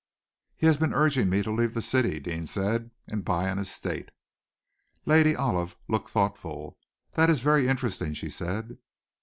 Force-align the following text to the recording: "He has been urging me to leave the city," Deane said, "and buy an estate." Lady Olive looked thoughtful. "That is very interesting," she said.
"He 0.57 0.65
has 0.65 0.77
been 0.77 0.95
urging 0.95 1.29
me 1.29 1.43
to 1.43 1.51
leave 1.51 1.75
the 1.75 1.81
city," 1.83 2.19
Deane 2.19 2.47
said, 2.47 2.89
"and 3.05 3.23
buy 3.23 3.47
an 3.49 3.59
estate." 3.59 4.09
Lady 5.05 5.35
Olive 5.35 5.77
looked 5.87 6.09
thoughtful. 6.09 6.79
"That 7.13 7.29
is 7.29 7.41
very 7.41 7.67
interesting," 7.67 8.15
she 8.15 8.31
said. 8.31 8.79